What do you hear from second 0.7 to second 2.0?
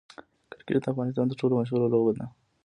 د افغانستان تر ټولو مشهوره